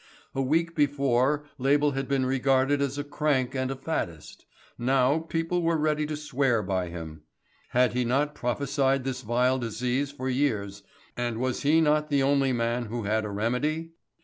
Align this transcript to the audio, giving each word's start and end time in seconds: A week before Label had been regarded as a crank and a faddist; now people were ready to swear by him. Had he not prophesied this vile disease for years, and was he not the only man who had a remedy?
A 0.33 0.41
week 0.41 0.73
before 0.73 1.45
Label 1.59 1.91
had 1.91 2.07
been 2.07 2.25
regarded 2.25 2.81
as 2.81 2.97
a 2.97 3.03
crank 3.03 3.53
and 3.53 3.69
a 3.69 3.75
faddist; 3.75 4.45
now 4.75 5.19
people 5.19 5.61
were 5.61 5.77
ready 5.77 6.07
to 6.07 6.17
swear 6.17 6.63
by 6.63 6.87
him. 6.89 7.21
Had 7.69 7.93
he 7.93 8.03
not 8.03 8.33
prophesied 8.33 9.03
this 9.03 9.21
vile 9.21 9.59
disease 9.59 10.11
for 10.11 10.27
years, 10.27 10.81
and 11.15 11.37
was 11.37 11.61
he 11.61 11.81
not 11.81 12.09
the 12.09 12.23
only 12.23 12.51
man 12.51 12.85
who 12.85 13.03
had 13.03 13.23
a 13.25 13.29
remedy? 13.29 13.91